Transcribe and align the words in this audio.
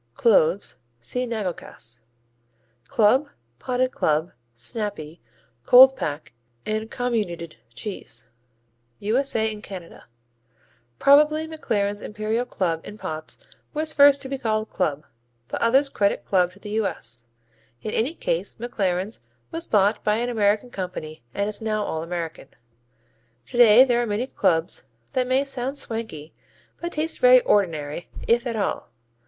Cloves 0.15 0.77
see 0.99 1.27
Nagelkäse. 1.27 1.99
Club, 2.87 3.29
Potted 3.59 3.91
Club, 3.91 4.31
Snappy, 4.55 5.21
Cold 5.63 5.95
pack 5.95 6.33
and 6.65 6.89
Comminuted 6.89 7.57
cheese 7.75 8.27
U.S.A. 8.97 9.53
and 9.53 9.61
Canada 9.61 10.05
Probably 10.97 11.47
McLaren's 11.47 12.01
Imperial 12.01 12.47
Club 12.47 12.81
in 12.83 12.97
pots 12.97 13.37
was 13.75 13.93
first 13.93 14.23
to 14.23 14.27
be 14.27 14.39
called 14.39 14.71
club, 14.71 15.05
but 15.49 15.61
others 15.61 15.87
credit 15.87 16.25
club 16.25 16.53
to 16.53 16.59
the 16.59 16.71
U.S. 16.81 17.27
In 17.83 17.91
any 17.91 18.15
case 18.15 18.55
McLaren's 18.55 19.19
was 19.51 19.67
bought 19.67 20.03
by 20.03 20.15
an 20.15 20.29
American 20.29 20.71
company 20.71 21.21
and 21.35 21.47
is 21.47 21.61
now 21.61 21.83
all 21.83 22.01
American. 22.01 22.47
Today 23.45 23.83
there 23.83 24.01
are 24.01 24.07
many 24.07 24.25
clubs 24.25 24.83
that 25.13 25.27
may 25.27 25.45
sound 25.45 25.77
swanky 25.77 26.33
but 26.81 26.91
taste 26.93 27.19
very 27.19 27.41
ordinary, 27.41 28.09
if 28.27 28.47
at 28.47 28.55
all. 28.55 28.89